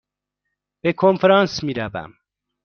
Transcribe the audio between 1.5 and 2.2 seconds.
می روم.